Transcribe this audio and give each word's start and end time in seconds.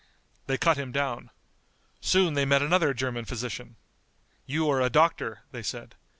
They 0.47 0.57
cut 0.57 0.77
him 0.77 0.91
down. 0.91 1.29
Soon 1.99 2.33
they 2.33 2.43
met 2.43 2.63
another 2.63 2.91
German 2.91 3.23
physician. 3.25 3.75
"You 4.47 4.67
are 4.71 4.81
a 4.81 4.89
doctor," 4.89 5.43
they 5.51 5.61
said. 5.61 5.93